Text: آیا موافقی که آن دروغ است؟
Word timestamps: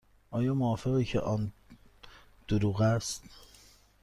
آیا 0.31 0.53
موافقی 0.53 1.03
که 1.05 1.19
آن 1.19 1.51
دروغ 2.47 2.81
است؟ 2.81 3.23